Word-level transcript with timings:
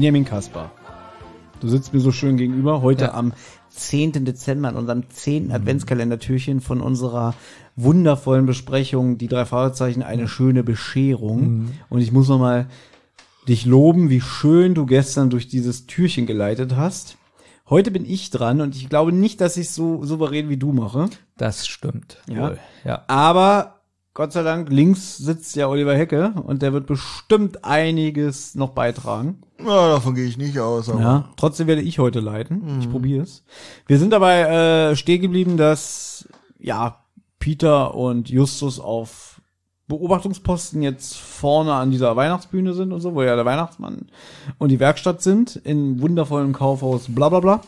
Benjamin 0.00 0.24
Kaspar. 0.24 0.70
Du 1.60 1.68
sitzt 1.68 1.92
mir 1.92 2.00
so 2.00 2.10
schön 2.10 2.38
gegenüber, 2.38 2.80
heute 2.80 3.04
Ja. 3.04 3.12
am 3.12 3.34
10. 3.68 4.24
Dezember 4.24 4.70
in 4.70 4.76
unserem 4.76 5.10
10. 5.10 5.52
Adventskalendertürchen 5.52 6.62
von 6.62 6.80
unserer 6.80 7.34
wundervollen 7.76 8.46
Besprechung, 8.46 9.18
die 9.18 9.28
drei 9.28 9.44
Fragezeichen, 9.44 10.02
eine 10.02 10.26
schöne 10.26 10.64
Bescherung. 10.64 11.68
Und 11.90 12.00
ich 12.00 12.12
muss 12.12 12.30
nochmal 12.30 12.68
dich 13.46 13.66
loben, 13.66 14.08
wie 14.08 14.22
schön 14.22 14.72
du 14.74 14.86
gestern 14.86 15.28
durch 15.28 15.48
dieses 15.48 15.84
Türchen 15.84 16.24
geleitet 16.24 16.76
hast. 16.76 17.18
Heute 17.68 17.90
bin 17.90 18.06
ich 18.06 18.30
dran 18.30 18.62
und 18.62 18.74
ich 18.76 18.88
glaube 18.88 19.12
nicht, 19.12 19.42
dass 19.42 19.58
ich 19.58 19.68
so 19.68 20.02
souverän 20.02 20.48
wie 20.48 20.56
du 20.56 20.72
mache. 20.72 21.10
Das 21.36 21.66
stimmt. 21.66 22.22
Ja. 22.26 22.48
Wohl. 22.52 22.58
ja. 22.86 23.04
Aber 23.06 23.79
Gott 24.12 24.32
sei 24.32 24.42
Dank, 24.42 24.70
links 24.70 25.18
sitzt 25.18 25.54
ja 25.54 25.68
Oliver 25.68 25.94
Hecke 25.96 26.32
und 26.44 26.62
der 26.62 26.72
wird 26.72 26.86
bestimmt 26.86 27.64
einiges 27.64 28.54
noch 28.56 28.70
beitragen. 28.70 29.42
Ja, 29.64 29.88
davon 29.88 30.14
gehe 30.14 30.26
ich 30.26 30.36
nicht 30.36 30.58
aus. 30.58 30.88
Aber 30.88 31.00
Ja, 31.00 31.28
trotzdem 31.36 31.68
werde 31.68 31.82
ich 31.82 31.98
heute 32.00 32.18
leiten. 32.20 32.80
Ich 32.80 32.90
probiere 32.90 33.22
es. 33.22 33.44
Wir 33.86 33.98
sind 33.98 34.12
dabei 34.12 34.40
äh, 34.90 34.96
stehen 34.96 35.22
geblieben, 35.22 35.56
dass 35.56 36.28
ja 36.58 37.04
Peter 37.38 37.94
und 37.94 38.28
Justus 38.28 38.80
auf 38.80 39.40
Beobachtungsposten 39.86 40.82
jetzt 40.82 41.16
vorne 41.16 41.74
an 41.74 41.90
dieser 41.90 42.14
Weihnachtsbühne 42.16 42.74
sind 42.74 42.92
und 42.92 43.00
so, 43.00 43.14
wo 43.14 43.22
ja 43.22 43.36
der 43.36 43.44
Weihnachtsmann 43.44 44.06
und 44.58 44.68
die 44.70 44.80
Werkstatt 44.80 45.22
sind, 45.22 45.56
in 45.56 46.00
wundervollem 46.00 46.52
Kaufhaus, 46.52 47.06
bla 47.08 47.28
bla 47.28 47.40
bla. 47.40 47.60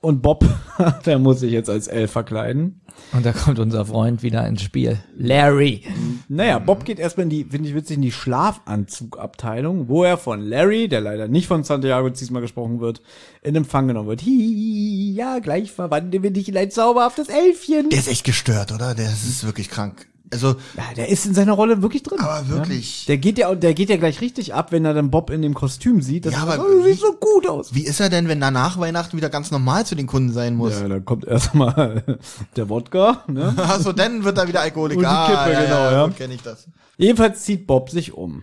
Und 0.00 0.22
Bob, 0.22 0.44
der 1.06 1.18
muss 1.18 1.40
sich 1.40 1.50
jetzt 1.50 1.68
als 1.68 1.88
Elf 1.88 2.12
verkleiden. 2.12 2.80
Und 3.12 3.26
da 3.26 3.32
kommt 3.32 3.58
unser 3.58 3.84
Freund 3.84 4.22
wieder 4.22 4.46
ins 4.46 4.62
Spiel. 4.62 4.98
Larry. 5.16 5.82
Naja, 6.28 6.58
Bob 6.60 6.84
geht 6.84 6.98
erstmal 7.00 7.24
in 7.24 7.30
die, 7.30 7.44
finde 7.44 7.68
ich 7.68 7.74
witzig, 7.74 7.96
in 7.96 8.02
die 8.02 8.12
Schlafanzugabteilung, 8.12 9.88
wo 9.88 10.04
er 10.04 10.16
von 10.16 10.40
Larry, 10.40 10.88
der 10.88 11.00
leider 11.00 11.26
nicht 11.26 11.48
von 11.48 11.64
Santiago 11.64 12.08
diesmal 12.10 12.42
gesprochen 12.42 12.80
wird, 12.80 13.02
in 13.42 13.56
Empfang 13.56 13.88
genommen 13.88 14.08
wird. 14.08 14.22
Hi, 14.22 15.12
ja, 15.14 15.40
gleich 15.40 15.72
verwandeln 15.72 16.22
wir 16.22 16.30
dich 16.30 16.48
in 16.48 16.56
ein 16.56 16.70
zauberhaftes 16.70 17.28
Elfchen. 17.28 17.90
Der 17.90 17.98
ist 17.98 18.08
echt 18.08 18.24
gestört, 18.24 18.72
oder? 18.72 18.94
Der 18.94 19.06
ist 19.06 19.44
wirklich 19.44 19.68
krank. 19.68 20.06
Also, 20.32 20.56
Ja, 20.76 20.82
der 20.96 21.08
ist 21.08 21.24
in 21.26 21.34
seiner 21.34 21.52
Rolle 21.52 21.80
wirklich 21.82 22.02
drin. 22.02 22.20
Aber 22.20 22.48
wirklich. 22.48 23.02
Ja. 23.04 23.06
Der 23.08 23.18
geht 23.18 23.38
ja, 23.38 23.54
der 23.54 23.74
geht 23.74 23.88
ja 23.90 23.96
gleich 23.96 24.20
richtig 24.20 24.54
ab, 24.54 24.72
wenn 24.72 24.84
er 24.84 24.94
dann 24.94 25.10
Bob 25.10 25.30
in 25.30 25.42
dem 25.42 25.54
Kostüm 25.54 26.02
sieht. 26.02 26.26
dass 26.26 26.34
Ja, 26.34 26.44
er 26.46 26.52
aber 26.54 26.64
oh, 26.64 26.70
du 26.70 26.82
siehst 26.84 26.98
wie- 26.98 27.06
so 27.06 27.12
gut 27.14 27.48
aus. 27.48 27.74
wie 27.74 27.84
ist 27.84 28.00
er 28.00 28.08
denn, 28.10 28.28
wenn 28.28 28.40
danach 28.40 28.78
Weihnachten 28.78 29.16
wieder 29.16 29.30
ganz 29.30 29.50
normal 29.50 29.86
zu 29.86 29.94
den 29.94 30.06
Kunden 30.06 30.32
sein 30.32 30.54
muss? 30.54 30.78
Ja, 30.80 30.88
dann 30.88 31.04
kommt 31.04 31.24
erstmal 31.26 32.02
der 32.56 32.68
Wodka, 32.68 33.24
ne? 33.28 33.54
Also 33.68 33.92
dann 33.92 34.24
wird 34.24 34.36
er 34.38 34.48
wieder 34.48 34.60
Alkoholiker. 34.60 34.98
Und 34.98 35.04
die 35.04 35.30
Kippe, 35.32 35.38
ah, 35.38 35.62
genau, 35.62 35.90
ja. 35.90 36.04
So 36.06 36.12
kenne 36.12 36.34
ich 36.34 36.42
das. 36.42 36.68
Jedenfalls 36.96 37.42
zieht 37.44 37.66
Bob 37.66 37.90
sich 37.90 38.12
um. 38.12 38.42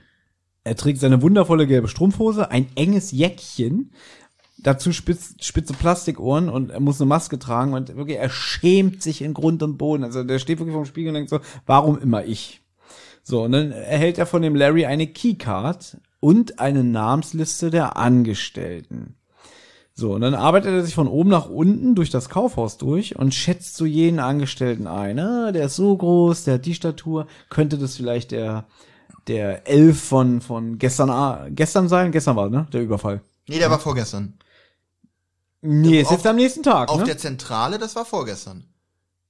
Er 0.64 0.76
trägt 0.76 1.00
seine 1.00 1.22
wundervolle 1.22 1.68
gelbe 1.68 1.88
Strumpfhose, 1.88 2.50
ein 2.50 2.68
enges 2.76 3.12
Jäckchen, 3.12 3.92
dazu 4.66 4.92
spitz, 4.92 5.36
spitze 5.42 5.74
Plastikohren 5.74 6.50
und 6.50 6.72
er 6.72 6.80
muss 6.80 7.00
eine 7.00 7.08
Maske 7.08 7.38
tragen 7.38 7.74
und 7.74 7.96
wirklich, 7.96 8.18
er 8.18 8.30
schämt 8.30 9.04
sich 9.04 9.22
in 9.22 9.34
Grund 9.34 9.62
und 9.62 9.78
Boden. 9.78 10.04
Also 10.04 10.24
der 10.24 10.40
steht 10.40 10.58
wirklich 10.60 10.74
vorm 10.74 10.86
Spiegel 10.86 11.10
und 11.10 11.16
denkt 11.16 11.30
so, 11.30 11.40
warum 11.66 12.00
immer 12.00 12.26
ich? 12.26 12.62
So, 13.24 13.44
und 13.44 13.52
dann 13.52 13.72
erhält 13.72 14.18
er 14.18 14.26
von 14.26 14.42
dem 14.42 14.56
Larry 14.56 14.86
eine 14.86 15.08
Keycard 15.08 15.98
und 16.20 16.60
eine 16.60 16.84
Namensliste 16.84 17.70
der 17.70 17.98
Angestellten. 17.98 19.16
So, 19.94 20.14
und 20.14 20.22
dann 20.22 20.34
arbeitet 20.34 20.72
er 20.72 20.84
sich 20.84 20.96
von 20.96 21.08
oben 21.08 21.30
nach 21.30 21.48
unten 21.48 21.96
durch 21.96 22.10
das 22.10 22.30
Kaufhaus 22.30 22.78
durch 22.78 23.16
und 23.18 23.34
schätzt 23.34 23.78
so 23.78 23.86
jeden 23.86 24.20
Angestellten 24.20 24.88
ein. 24.88 25.20
Ah, 25.20 25.52
der 25.52 25.68
ist 25.68 25.76
so 25.76 25.96
groß, 25.96 26.44
der 26.44 26.56
hat 26.56 26.66
die 26.66 26.74
Statur. 26.74 27.28
Könnte 27.50 27.78
das 27.78 27.96
vielleicht 27.96 28.32
der, 28.32 28.66
der 29.28 29.68
Elf 29.68 30.02
von, 30.02 30.42
von 30.42 30.80
gestern, 30.80 31.10
A- 31.12 31.48
gestern 31.50 31.88
sein? 31.88 32.12
Gestern 32.12 32.36
war, 32.36 32.50
ne? 32.50 32.68
Der 32.74 32.82
Überfall. 32.82 33.22
Nee, 33.48 33.60
der 33.60 33.70
war 33.70 33.80
vorgestern. 33.80 34.34
Nee, 35.66 36.02
ist 36.02 36.08
Auf- 36.08 36.14
jetzt 36.14 36.28
am 36.28 36.36
nächsten 36.36 36.64
Tag, 36.64 36.90
Auf 36.90 37.00
ne? 37.00 37.06
der 37.06 37.18
Zentrale, 37.18 37.78
das 37.78 37.96
war 37.96 38.06
vorgestern. 38.06 38.66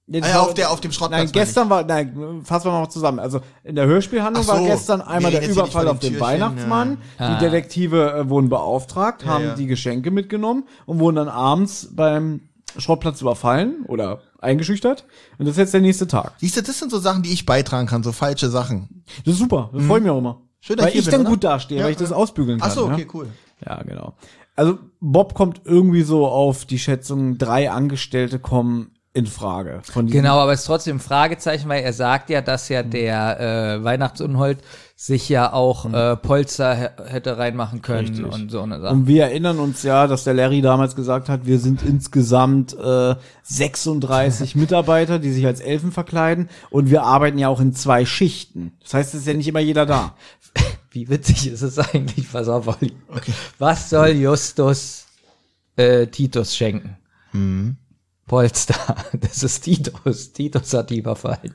Ah, 0.07 0.18
ja, 0.18 0.35
war- 0.35 0.41
auf 0.44 0.53
der, 0.53 0.69
auf 0.72 0.81
dem 0.81 0.91
Schrottplatz. 0.91 1.23
Nein, 1.23 1.31
gestern 1.31 1.69
war, 1.69 1.84
nein, 1.84 2.41
fassen 2.44 2.66
wir 2.68 2.72
mal 2.73 2.90
zusammen. 2.90 3.18
Also 3.19 3.41
in 3.63 3.75
der 3.75 3.88
Hörspielhandlung 3.88 4.44
so, 4.44 4.51
war 4.51 4.62
gestern 4.62 5.01
einmal 5.01 5.31
der 5.31 5.50
Überfall 5.50 5.88
auf 5.88 5.97
den 6.00 6.12
Türchen, 6.12 6.22
Weihnachtsmann. 6.25 6.97
ja. 7.19 7.34
Die 7.34 7.44
Detektive 7.46 8.12
äh, 8.13 8.29
wurden 8.29 8.50
beauftragt, 8.50 9.23
Ja, 9.23 9.29
haben 9.29 9.44
ja. 9.46 9.56
die 9.56 9.66
Geschenke 9.66 10.12
mitgenommen 10.12 10.66
und 10.85 11.00
wurden 11.00 11.16
dann 11.16 11.28
abends 11.29 11.90
beim 11.91 12.41
Schrottplatz 12.78 13.22
überfallen 13.22 13.84
oder 13.88 14.22
eingeschüchtert. 14.40 15.06
Und 15.40 15.46
das 15.47 15.53
ist 15.53 15.57
jetzt 15.59 15.73
der 15.73 15.81
nächste 15.81 16.06
Tag. 16.07 16.34
Siehst 16.38 16.56
du, 16.57 16.62
das 16.62 16.78
sind 16.78 16.91
so 16.91 17.00
Sachen, 17.00 17.23
die 17.23 17.34
ich 17.34 17.47
beitragen 17.47 17.88
kann, 17.88 18.03
so 18.03 18.12
falsche 18.12 18.50
Sachen. 18.50 19.03
Das 19.25 19.34
ist 19.34 19.40
super. 19.40 19.72
Das 19.73 19.84
freut 19.85 20.03
mich 20.03 20.12
auch 20.12 20.19
immer. 20.19 20.34
Mhm. 20.34 20.40
Schön, 20.59 20.78
dass 20.78 20.85
weil 20.85 20.94
ich 20.94 21.00
ich 21.00 21.06
bin, 21.06 21.12
dann 21.13 21.22
oder? 21.22 21.29
gut 21.31 21.44
dastehe, 21.44 21.84
weil 21.84 21.91
ich 21.91 21.97
das 21.97 22.12
ausbügeln 22.12 22.59
kann. 22.59 22.69
Ach 22.69 22.75
so, 22.75 22.88
ja? 22.88 22.94
okay, 22.94 23.07
cool. 23.13 23.28
Ja, 23.64 23.84
genau. 23.84 24.14
Also 24.56 24.80
Bob 25.00 25.34
kommt 25.36 25.62
irgendwie 25.66 26.02
so 26.04 26.28
auf 26.28 26.66
die 26.66 26.80
Schätzung, 26.80 27.38
drei 27.38 27.70
Angestellte 27.70 28.40
kommen 28.40 28.92
in 29.14 29.28
Frage. 29.28 29.82
Genau, 30.08 30.40
aber 30.40 30.52
es 30.52 30.62
ist 30.62 30.66
trotzdem 30.66 30.98
ein 30.98 31.00
Fragezeichen, 31.00 31.70
weil 31.70 31.84
er 31.84 31.94
sagt 31.94 32.30
ja, 32.30 32.42
dass 32.42 32.68
ja 32.68 32.84
der 32.84 33.40
äh, 33.80 33.84
Weihnachtsunhold 33.84 34.58
sich 34.98 35.30
ja 35.30 35.54
auch 35.54 35.86
äh, 35.92 36.18
Polster 36.18 36.76
hä- 36.76 36.90
hätte 37.08 37.38
reinmachen 37.38 37.82
können 37.82 38.10
Richtig. 38.10 38.26
und 38.26 38.52
so 38.52 38.62
eine 38.62 38.82
Sache. 38.82 38.94
Und 38.94 39.08
wir 39.08 39.24
erinnern 39.24 39.60
uns 39.60 39.84
ja, 39.84 40.08
dass 40.08 40.26
der 40.26 40.34
Larry 40.34 40.62
damals 40.62 40.98
gesagt 40.98 41.30
hat, 41.30 41.46
wir 41.46 41.60
sind 41.60 41.82
insgesamt 41.82 42.74
äh, 42.78 43.16
36 43.44 44.56
Mitarbeiter, 44.56 45.18
die 45.20 45.32
sich 45.32 45.46
als 45.46 45.62
Elfen 45.62 45.94
verkleiden 45.94 46.50
und 46.70 46.90
wir 46.90 47.04
arbeiten 47.04 47.38
ja 47.38 47.48
auch 47.48 47.62
in 47.62 47.72
zwei 47.74 48.06
Schichten. 48.06 48.74
Das 48.84 48.96
heißt, 48.96 49.14
es 49.14 49.22
ist 49.22 49.28
ja 49.28 49.34
nicht 49.34 49.48
immer 49.48 49.60
jeder 49.62 49.86
da. 49.86 50.14
Wie 50.96 51.10
witzig 51.10 51.48
ist 51.48 51.62
es 51.62 51.78
eigentlich? 51.78 52.32
Pass 52.32 52.48
auf, 52.48 52.68
Olli. 52.70 52.94
Was 53.60 53.90
soll 53.90 54.12
Justus 54.12 55.08
äh, 55.76 56.08
Titus 56.08 56.56
schenken? 56.56 56.96
Mhm. 57.34 57.76
Polster. 58.26 58.96
Das 59.20 59.44
ist 59.44 59.59
Titus. 59.59 60.32
Titus 60.32 60.74
hat 60.74 60.90
die 60.90 61.00
überfallen. 61.00 61.53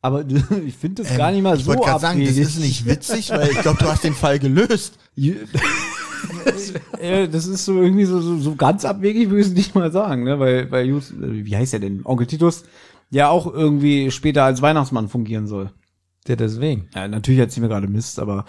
Aber 0.00 0.24
ich 0.64 0.74
finde 0.74 1.02
das 1.02 1.16
gar 1.18 1.30
nicht 1.32 1.42
mal 1.42 1.52
Ähm, 1.52 1.58
ich 1.58 1.64
so 1.64 1.68
wollte 1.68 1.82
gerade 1.82 2.00
sagen, 2.00 2.24
das 2.24 2.38
ist 2.38 2.58
nicht 2.60 2.86
witzig, 2.86 3.28
weil 3.28 3.50
ich 3.50 3.60
glaube, 3.60 3.78
du 3.78 3.90
hast 3.90 4.04
den 4.04 4.14
Fall 4.14 4.38
gelöst. 4.38 4.98
Das 7.32 7.46
ist 7.46 7.64
so 7.64 7.82
irgendwie 7.82 8.04
so, 8.04 8.20
so, 8.20 8.38
so 8.38 8.54
ganz 8.54 8.84
abwegig, 8.84 9.28
würde 9.28 9.40
ich 9.40 9.48
es 9.48 9.52
nicht 9.52 9.74
mal 9.74 9.90
sagen, 9.90 10.22
ne? 10.22 10.38
Weil, 10.38 10.70
weil 10.70 10.86
Just, 10.86 11.10
äh, 11.10 11.44
wie 11.44 11.56
heißt 11.56 11.74
er 11.74 11.80
denn? 11.80 12.02
Onkel 12.04 12.28
Titus 12.28 12.62
ja 13.10 13.28
auch 13.28 13.52
irgendwie 13.52 14.10
später 14.12 14.44
als 14.44 14.62
Weihnachtsmann 14.62 15.08
fungieren 15.08 15.48
soll. 15.48 15.72
Ja, 16.28 16.36
deswegen. 16.36 16.88
Ja, 16.94 17.08
natürlich 17.08 17.40
erzählen 17.40 17.62
wir 17.64 17.68
gerade 17.68 17.88
Mist, 17.88 18.20
aber 18.20 18.44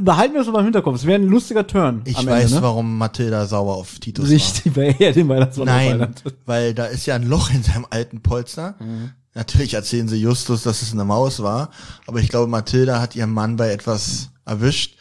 behalten 0.00 0.34
wir 0.34 0.40
es 0.40 0.48
mal 0.48 0.58
im 0.58 0.64
Hinterkopf. 0.64 0.96
Es 0.96 1.06
wäre 1.06 1.20
ein 1.20 1.28
lustiger 1.28 1.64
Turn. 1.66 2.02
Ich 2.04 2.18
am 2.18 2.26
weiß, 2.26 2.44
Ende, 2.46 2.56
ne? 2.56 2.62
warum 2.62 2.98
Mathilda 2.98 3.46
sauer 3.46 3.76
auf 3.76 3.98
Titus 4.00 4.28
Richtig, 4.28 4.74
weil 4.76 4.96
er 4.98 5.12
den 5.12 5.28
Weihnachtsmann 5.28 5.68
war. 5.68 5.74
Nein, 5.76 6.00
hat. 6.00 6.24
weil 6.46 6.74
da 6.74 6.86
ist 6.86 7.06
ja 7.06 7.14
ein 7.14 7.28
Loch 7.28 7.50
in 7.50 7.62
seinem 7.62 7.86
alten 7.90 8.22
Polster. 8.22 8.74
Mhm. 8.80 9.10
Natürlich 9.34 9.74
erzählen 9.74 10.08
sie 10.08 10.16
Justus, 10.20 10.62
dass 10.64 10.82
es 10.82 10.92
eine 10.92 11.04
Maus 11.04 11.42
war, 11.42 11.70
aber 12.06 12.18
ich 12.20 12.28
glaube, 12.28 12.48
Mathilda 12.48 13.00
hat 13.00 13.14
ihren 13.16 13.32
Mann 13.32 13.56
bei 13.56 13.70
etwas 13.70 14.30
erwischt, 14.44 14.96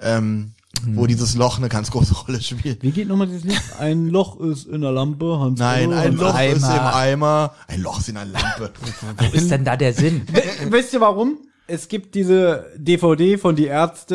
ähm, 0.00 0.52
Mhm. 0.84 0.96
wo 0.96 1.06
dieses 1.06 1.34
Loch 1.36 1.56
eine 1.56 1.70
ganz 1.70 1.90
große 1.90 2.14
Rolle 2.14 2.40
spielt. 2.42 2.82
Wie 2.82 2.90
geht 2.90 3.08
nochmal 3.08 3.26
dieses 3.26 3.44
Lied? 3.44 3.60
Ein 3.78 4.08
Loch 4.08 4.38
ist 4.40 4.66
in 4.66 4.82
der 4.82 4.92
Lampe, 4.92 5.38
Hans. 5.40 5.58
Nein, 5.58 5.90
ein 5.92 6.12
Loch 6.16 6.38
ist 6.38 6.58
im 6.58 6.64
Eimer. 6.64 6.94
Eimer. 6.94 7.54
Ein 7.66 7.80
Loch 7.80 7.98
ist 7.98 8.08
in 8.10 8.14
der 8.16 8.26
Lampe. 8.26 8.72
Wo 9.16 9.24
ist 9.36 9.50
denn 9.50 9.64
da 9.64 9.74
der 9.76 9.94
Sinn? 9.94 10.22
Wisst 10.70 10.92
ihr 10.92 11.00
warum? 11.00 11.38
Es 11.68 11.88
gibt 11.88 12.14
diese 12.14 12.66
DVD 12.76 13.38
von 13.38 13.56
die 13.56 13.66
Ärzte 13.66 14.14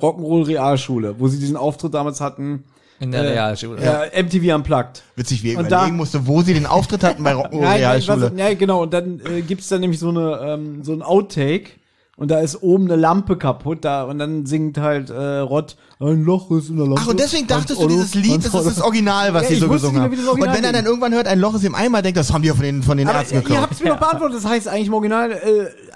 äh, 0.00 0.04
Rock'n'Roll 0.04 0.46
Realschule, 0.46 1.16
wo 1.18 1.28
sie 1.28 1.38
diesen 1.38 1.56
Auftritt 1.56 1.92
damals 1.94 2.20
hatten. 2.20 2.64
In 3.00 3.12
der 3.12 3.22
äh, 3.22 3.28
Realschule. 3.32 3.82
Ja, 3.82 4.02
MTV 4.22 4.54
Unplugged. 4.54 5.02
Witzig, 5.16 5.42
wie 5.42 5.52
ich 5.52 5.56
Und 5.58 5.66
überlegen 5.66 5.92
da- 5.92 5.96
musste, 5.96 6.26
wo 6.26 6.42
sie 6.42 6.54
den 6.54 6.66
Auftritt 6.66 7.02
hatten 7.02 7.22
bei 7.22 7.32
Rock'n'Roll 7.34 7.60
nein, 7.60 7.80
Realschule. 7.80 8.32
was, 8.32 8.38
ja, 8.38 8.54
genau. 8.54 8.82
Und 8.82 8.92
dann 8.94 9.20
äh, 9.24 9.42
gibt's 9.42 9.68
da 9.68 9.78
nämlich 9.78 9.98
so 10.00 10.08
eine 10.10 10.38
ähm, 10.42 10.82
so 10.84 10.92
ein 10.92 11.02
Outtake 11.02 11.70
und 12.20 12.30
da 12.30 12.38
ist 12.38 12.62
oben 12.62 12.84
eine 12.84 12.94
Lampe 12.96 13.36
kaputt 13.36 13.78
da 13.84 14.04
und 14.04 14.18
dann 14.20 14.46
singt 14.46 14.78
halt 14.78 15.10
äh, 15.10 15.38
Rott 15.38 15.76
ein 15.98 16.22
Loch 16.22 16.50
ist 16.52 16.68
in 16.68 16.76
der 16.76 16.86
Lampe. 16.86 17.00
Ach, 17.04 17.08
und 17.08 17.18
deswegen 17.18 17.48
Hans 17.48 17.62
dachtest 17.66 17.80
du, 17.80 17.84
Otto, 17.84 17.94
dieses 17.94 18.14
Lied, 18.14 18.32
Hans 18.32 18.50
das 18.50 18.66
ist 18.66 18.76
das. 18.78 18.82
Original, 18.84 19.34
was 19.34 19.42
Ja, 19.44 19.48
sie 19.48 19.54
ich 19.54 19.60
so 19.60 19.68
gesungen 19.68 20.00
haben. 20.02 20.14
Und 20.14 20.40
wenn 20.40 20.62
er 20.64 20.72
dann 20.72 20.86
irgendwann 20.86 21.12
hört, 21.12 21.26
ein 21.26 21.40
Loch 21.40 21.54
ist 21.54 21.64
im 21.64 21.74
Eimer, 21.74 22.02
denkt, 22.02 22.18
das 22.18 22.32
haben 22.32 22.42
die 22.42 22.48
ja 22.48 22.54
von 22.54 22.62
den, 22.62 22.82
von 22.82 22.96
den 22.96 23.08
Aber 23.08 23.18
Ärzten 23.18 23.34
ihr 23.36 23.40
geklaut. 23.40 23.62
habt's 23.62 23.80
mir 23.82 23.88
doch 23.90 23.98
beantwortet. 23.98 24.36
Das 24.38 24.44
heißt 24.48 24.68
eigentlich 24.68 24.86
im 24.86 24.94
Original 24.94 25.32
äh, 25.32 25.38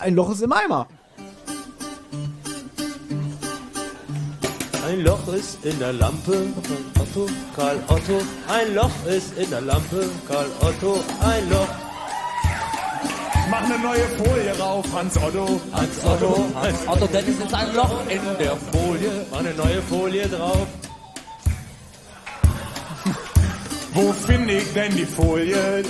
ein 0.00 0.14
Loch 0.14 0.30
ist 0.32 0.42
im 0.42 0.52
Eimer. 0.52 0.88
Ein 4.86 5.00
Loch 5.02 5.32
ist 5.32 5.58
in 5.64 5.78
der 5.78 5.92
Lampe, 5.94 6.46
Otto, 7.00 7.26
Karl 7.56 7.76
Otto. 7.88 8.20
Ein 8.48 8.74
Loch 8.74 8.90
ist 9.06 9.36
in 9.38 9.48
der 9.50 9.62
Lampe, 9.62 10.04
Karl 10.28 10.46
Otto. 10.60 11.00
Ein 11.20 11.48
Loch, 11.50 11.68
mach 13.54 13.64
eine 13.64 13.78
neue 13.78 14.06
Folie 14.18 14.58
rauf, 14.58 14.84
Hans 14.92 15.16
Otto. 15.16 15.60
Hans 15.72 16.04
Otto, 16.04 16.46
Hans 16.54 16.88
Otto, 16.88 17.06
denn 17.06 17.24
es 17.26 17.44
ist 17.44 17.54
ein 17.54 17.74
Loch 17.74 18.00
in 18.08 18.20
der 18.38 18.56
Folie. 18.72 19.26
Mach 19.30 19.38
eine 19.38 19.54
neue 19.54 19.82
Folie 19.82 20.28
drauf. 20.28 20.66
Wo 23.92 24.12
finde 24.12 24.54
ich 24.54 24.72
denn 24.72 24.94
die 24.96 25.06
Folie? 25.06 25.84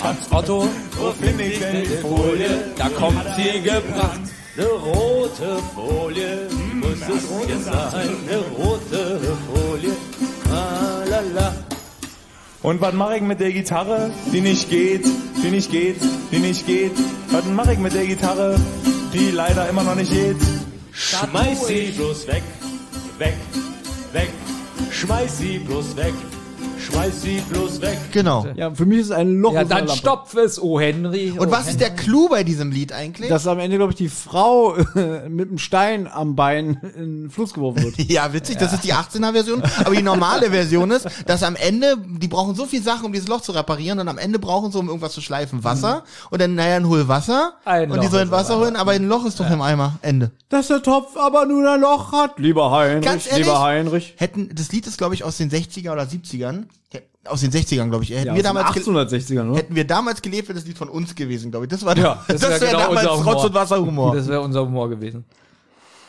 Hans 0.00 0.30
Otto, 0.30 0.68
wo 0.98 1.10
finde 1.12 1.44
ich 1.44 1.58
denn 1.58 1.82
die 1.82 1.96
Folie? 1.96 2.72
Da 2.76 2.88
kommt 2.90 3.24
sie 3.36 3.60
gebracht. 3.60 4.20
Eine 4.56 4.66
rote 4.66 5.58
Folie, 5.74 6.48
muss 6.74 6.92
es 6.92 7.48
jetzt 7.48 7.64
sein, 7.64 8.08
eine 8.28 8.38
rote 8.56 9.20
Folie. 9.46 9.92
Ah, 10.50 11.04
la, 11.08 11.20
la. 11.34 11.67
Und 12.62 12.80
was 12.80 12.92
mache 12.92 13.16
ich 13.16 13.22
mit 13.22 13.38
der 13.38 13.52
Gitarre, 13.52 14.10
die 14.32 14.40
nicht 14.40 14.68
geht, 14.68 15.04
die 15.42 15.50
nicht 15.50 15.70
geht, 15.70 15.96
die 16.32 16.38
nicht 16.38 16.66
geht? 16.66 16.92
Was 17.30 17.44
mache 17.44 17.74
ich 17.74 17.78
mit 17.78 17.94
der 17.94 18.04
Gitarre, 18.04 18.58
die 19.12 19.30
leider 19.30 19.68
immer 19.68 19.84
noch 19.84 19.94
nicht 19.94 20.10
geht? 20.10 20.36
Schmeiß 20.92 21.68
sie 21.68 21.92
bloß 21.96 22.26
weg, 22.26 22.42
weg, 23.18 23.36
weg. 24.12 24.30
Schmeiß 24.90 25.38
sie 25.38 25.58
bloß 25.58 25.96
weg, 25.96 26.14
schmeiß 26.90 27.22
sie 27.22 27.40
bloß 27.50 27.80
weg. 27.80 27.98
Genau. 28.12 28.46
Ja, 28.56 28.74
für 28.74 28.86
mich 28.86 29.00
ist 29.00 29.06
es 29.06 29.12
ein 29.12 29.38
Loch 29.40 29.52
Ja, 29.52 29.62
in 29.62 29.68
dann 29.68 29.86
Lampe. 29.86 29.96
stopf 29.96 30.34
es, 30.34 30.60
oh 30.60 30.80
Henry. 30.80 31.32
Und 31.36 31.48
oh 31.48 31.50
was 31.50 31.68
ist 31.68 31.80
der 31.80 31.90
Clou 31.90 32.28
bei 32.28 32.44
diesem 32.44 32.70
Lied 32.70 32.92
eigentlich? 32.92 33.28
Dass 33.28 33.46
am 33.46 33.58
Ende, 33.58 33.76
glaube 33.76 33.92
ich, 33.92 33.96
die 33.98 34.08
Frau 34.08 34.76
mit 35.28 35.48
einem 35.48 35.58
Stein 35.58 36.08
am 36.10 36.36
Bein 36.36 36.80
in 36.96 37.22
den 37.22 37.30
Fluss 37.30 37.52
geworfen 37.52 37.82
wird. 37.82 37.98
ja, 38.10 38.32
witzig, 38.32 38.58
das 38.58 38.72
ist 38.72 38.84
die 38.84 38.94
18er 38.94 39.32
Version, 39.32 39.62
aber 39.84 39.94
die 39.94 40.02
normale 40.02 40.50
Version 40.50 40.90
ist, 40.90 41.06
dass 41.26 41.42
am 41.42 41.56
Ende, 41.56 41.96
die 42.06 42.28
brauchen 42.28 42.54
so 42.54 42.66
viel 42.66 42.82
Sachen, 42.82 43.04
um 43.06 43.12
dieses 43.12 43.28
Loch 43.28 43.40
zu 43.40 43.52
reparieren 43.52 43.98
und 43.98 44.08
am 44.08 44.18
Ende 44.18 44.38
brauchen 44.38 44.72
sie, 44.72 44.78
um 44.78 44.88
irgendwas 44.88 45.12
zu 45.12 45.20
schleifen, 45.20 45.64
Wasser 45.64 46.04
und 46.30 46.40
dann, 46.40 46.54
naja, 46.54 46.76
ein 46.76 46.88
Hol 46.88 47.08
Wasser 47.08 47.54
Ein 47.64 47.90
und 47.90 48.00
die 48.00 48.06
Loch 48.06 48.12
sollen 48.12 48.28
ist 48.28 48.32
Wasser 48.32 48.58
holen, 48.58 48.76
aber 48.76 48.92
ein 48.92 49.08
Loch 49.08 49.24
ist 49.26 49.38
doch 49.40 49.50
im 49.50 49.60
Eimer. 49.60 49.98
Ende. 50.02 50.30
Dass 50.48 50.68
der 50.68 50.82
Topf 50.82 51.16
aber 51.16 51.44
nur 51.44 51.68
ein 51.70 51.80
Loch 51.80 52.12
hat. 52.12 52.38
Lieber 52.38 52.70
Heinrich, 52.70 53.04
Ganz 53.04 53.26
ehrlich, 53.26 53.46
lieber 53.46 53.60
Heinrich. 53.60 54.14
hätten, 54.16 54.50
das 54.54 54.72
Lied 54.72 54.86
ist, 54.86 54.98
glaube 54.98 55.14
ich, 55.14 55.24
aus 55.24 55.36
den 55.36 55.50
60er 55.50 55.92
oder 55.92 56.02
70ern, 56.02 56.64
aus 57.28 57.40
den 57.40 57.50
60ern, 57.50 57.88
glaube 57.88 58.04
ich, 58.04 58.10
hätten 58.10 58.26
Ja, 58.26 58.34
wir 58.34 58.40
aus 58.40 58.42
damals, 58.42 58.72
den 58.72 58.82
ge- 58.84 58.92
1860ern, 58.94 59.48
oder? 59.50 59.58
hätten 59.58 59.74
wir 59.74 59.86
damals 59.86 60.22
gelebt, 60.22 60.48
wäre 60.48 60.58
das 60.58 60.66
Lied 60.66 60.78
von 60.78 60.88
uns 60.88 61.14
gewesen, 61.14 61.50
glaube 61.50 61.66
ich. 61.66 61.70
Das 61.70 61.84
war, 61.84 61.96
Ja, 61.96 62.22
das, 62.28 62.40
das 62.40 62.50
wär 62.50 62.60
wäre 62.60 62.70
genau 62.72 62.78
damals 62.88 63.06
unser 63.06 63.18
Humor. 63.20 63.32
Rotz- 63.34 63.44
und 63.46 63.54
Wasserhumor. 63.54 64.14
Das 64.16 64.28
wäre 64.28 64.40
unser 64.40 64.60
Humor 64.62 64.88
gewesen. 64.88 65.24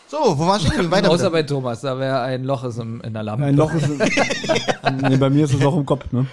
So, 0.08 0.18
wo 0.40 0.48
war 0.48 0.58
ich 0.58 0.68
denn? 0.68 0.90
Weiter 0.90 1.12
Außer 1.12 1.30
bei 1.30 1.44
Thomas, 1.44 1.82
da 1.82 1.98
wäre 2.00 2.22
ein 2.22 2.44
Loch 2.44 2.64
ist 2.64 2.80
im, 2.80 3.00
in 3.02 3.14
der 3.14 3.22
Lampe. 3.24 3.46
Ein 3.46 3.56
Loch 3.56 3.72
ist 3.74 3.86
im, 3.86 3.98
nee, 5.10 5.18
bei 5.18 5.30
mir 5.30 5.46
ist 5.46 5.54
es 5.54 5.62
Loch 5.62 5.78
im 5.78 5.86
Kopf, 5.86 6.12
ne? 6.12 6.26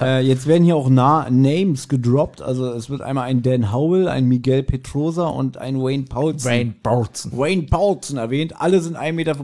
Äh, 0.00 0.20
jetzt 0.20 0.46
werden 0.46 0.62
hier 0.62 0.76
auch 0.76 0.88
Na 0.88 1.26
Names 1.28 1.88
gedroppt. 1.88 2.40
Also 2.40 2.70
es 2.72 2.88
wird 2.88 3.02
einmal 3.02 3.24
ein 3.24 3.42
Dan 3.42 3.72
Howell, 3.72 4.06
ein 4.08 4.26
Miguel 4.26 4.62
Petrosa 4.62 5.24
und 5.26 5.56
ein 5.58 5.80
Wayne 5.80 6.04
Paulson. 6.04 6.48
Brain 6.48 6.76
Bolton. 6.82 7.32
Wayne 7.36 7.62
Paulson 7.64 8.16
erwähnt. 8.16 8.60
Alle 8.60 8.80
sind 8.80 8.96
1,85 8.96 9.12
Meter 9.12 9.34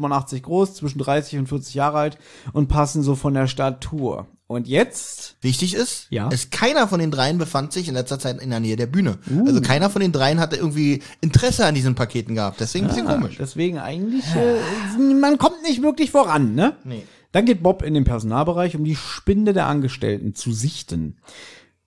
groß, 0.40 0.74
zwischen 0.74 1.00
30 1.00 1.40
und 1.40 1.48
40 1.48 1.74
Jahre 1.74 1.98
alt 1.98 2.18
und 2.52 2.68
passen 2.68 3.02
so 3.02 3.16
von 3.16 3.34
der 3.34 3.48
Statur. 3.48 4.26
Und 4.52 4.68
jetzt 4.68 5.36
Wichtig 5.40 5.74
ist, 5.74 6.06
Ja. 6.10 6.28
es 6.32 6.50
keiner 6.50 6.86
von 6.86 7.00
den 7.00 7.10
dreien 7.10 7.38
befand 7.38 7.72
sich 7.72 7.88
in 7.88 7.94
letzter 7.94 8.18
Zeit 8.18 8.40
in 8.40 8.50
der 8.50 8.60
Nähe 8.60 8.76
der 8.76 8.86
Bühne. 8.86 9.18
Uh. 9.30 9.46
Also 9.46 9.60
keiner 9.60 9.90
von 9.90 10.00
den 10.00 10.12
dreien 10.12 10.38
hatte 10.38 10.56
irgendwie 10.56 11.02
Interesse 11.20 11.66
an 11.66 11.74
diesen 11.74 11.94
Paketen 11.94 12.34
gehabt. 12.34 12.60
Deswegen 12.60 12.84
ein 12.86 12.90
bisschen 12.90 13.08
Ah, 13.08 13.14
komisch. 13.16 13.36
Deswegen 13.38 13.78
eigentlich, 13.78 14.24
äh, 14.36 14.98
man 14.98 15.38
kommt 15.38 15.62
nicht 15.62 15.82
wirklich 15.82 16.10
voran, 16.12 16.54
ne? 16.54 16.76
Nee. 16.84 17.04
Dann 17.32 17.46
geht 17.46 17.62
Bob 17.62 17.82
in 17.82 17.94
den 17.94 18.04
Personalbereich, 18.04 18.76
um 18.76 18.84
die 18.84 18.94
Spinde 18.94 19.52
der 19.52 19.66
Angestellten 19.66 20.34
zu 20.34 20.52
sichten. 20.52 21.16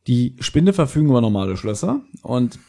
Die 0.08 0.36
Spinde 0.40 0.74
verfügen 0.74 1.10
über 1.10 1.22
normale 1.22 1.56
Schlösser 1.56 2.02
und 2.24 2.60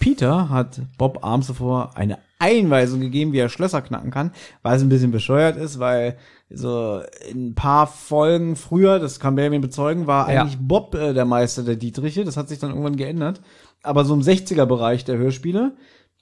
Peter 0.00 0.48
hat 0.50 0.80
Bob 0.98 1.24
abends 1.24 1.46
zuvor 1.46 1.96
eine 1.96 2.18
Einweisung 2.40 3.00
gegeben, 3.00 3.32
wie 3.32 3.38
er 3.38 3.48
Schlösser 3.48 3.82
knacken 3.82 4.10
kann, 4.10 4.32
weil 4.62 4.76
es 4.76 4.82
ein 4.82 4.88
bisschen 4.88 5.12
bescheuert 5.12 5.56
ist, 5.56 5.78
weil 5.78 6.16
so 6.48 7.00
in 7.30 7.50
ein 7.50 7.54
paar 7.54 7.86
Folgen 7.86 8.56
früher, 8.56 8.98
das 8.98 9.20
kann 9.20 9.36
Benjamin 9.36 9.60
bezeugen, 9.60 10.06
war 10.08 10.32
Ja. 10.32 10.42
eigentlich 10.42 10.58
Bob 10.60 10.94
äh, 10.96 11.12
der 11.14 11.24
Meister 11.26 11.62
der 11.62 11.76
Dietriche. 11.76 12.24
Das 12.24 12.36
hat 12.36 12.48
sich 12.48 12.58
dann 12.58 12.70
irgendwann 12.70 12.96
geändert. 12.96 13.40
Aber 13.82 14.04
so 14.04 14.14
im 14.14 14.20
60er-Bereich 14.20 15.04
der 15.04 15.16
Hörspiele 15.18 15.72